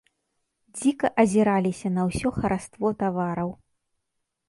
[0.79, 3.49] Дзіка азіраліся на ўсё хараство тавараў.